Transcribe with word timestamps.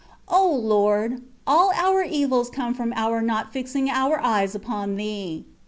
O 0.29 0.49
Lord! 0.51 1.21
all 1.45 1.71
our 1.75 2.01
evils 2.01 2.49
come 2.49 2.73
from 2.73 2.91
our 2.95 3.21
not 3.21 3.53
fixing 3.53 3.87
our 3.87 4.19
eyes 4.19 4.55
upon 4.55 4.95
Thee. 4.95 5.45